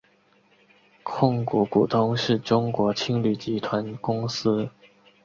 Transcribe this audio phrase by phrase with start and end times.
[1.03, 4.67] 控股股东是中国青旅集团公司。